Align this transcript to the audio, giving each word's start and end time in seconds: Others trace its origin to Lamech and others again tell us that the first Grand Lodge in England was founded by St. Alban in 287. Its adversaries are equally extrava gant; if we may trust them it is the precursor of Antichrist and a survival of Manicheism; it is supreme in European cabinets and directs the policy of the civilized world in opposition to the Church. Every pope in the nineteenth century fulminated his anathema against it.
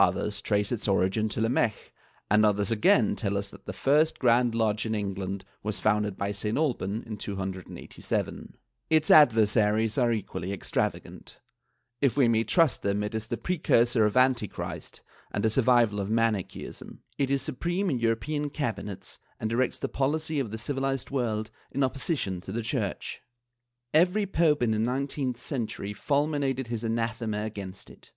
Others 0.00 0.40
trace 0.40 0.72
its 0.72 0.88
origin 0.88 1.28
to 1.28 1.42
Lamech 1.42 1.92
and 2.30 2.46
others 2.46 2.70
again 2.70 3.14
tell 3.14 3.36
us 3.36 3.50
that 3.50 3.66
the 3.66 3.74
first 3.74 4.18
Grand 4.18 4.54
Lodge 4.54 4.86
in 4.86 4.94
England 4.94 5.44
was 5.62 5.78
founded 5.78 6.16
by 6.16 6.32
St. 6.32 6.56
Alban 6.56 7.02
in 7.02 7.18
287. 7.18 8.56
Its 8.88 9.10
adversaries 9.10 9.98
are 9.98 10.10
equally 10.10 10.56
extrava 10.56 11.02
gant; 11.02 11.36
if 12.00 12.16
we 12.16 12.28
may 12.28 12.44
trust 12.44 12.80
them 12.82 13.02
it 13.02 13.14
is 13.14 13.28
the 13.28 13.36
precursor 13.36 14.06
of 14.06 14.16
Antichrist 14.16 15.02
and 15.32 15.44
a 15.44 15.50
survival 15.50 16.00
of 16.00 16.08
Manicheism; 16.08 17.02
it 17.18 17.30
is 17.30 17.42
supreme 17.42 17.90
in 17.90 17.98
European 17.98 18.48
cabinets 18.48 19.18
and 19.38 19.50
directs 19.50 19.78
the 19.78 19.86
policy 19.86 20.40
of 20.40 20.50
the 20.50 20.56
civilized 20.56 21.10
world 21.10 21.50
in 21.72 21.84
opposition 21.84 22.40
to 22.40 22.52
the 22.52 22.62
Church. 22.62 23.20
Every 23.92 24.24
pope 24.24 24.62
in 24.62 24.70
the 24.70 24.78
nineteenth 24.78 25.38
century 25.42 25.92
fulminated 25.92 26.68
his 26.68 26.84
anathema 26.84 27.44
against 27.44 27.90
it. 27.90 28.12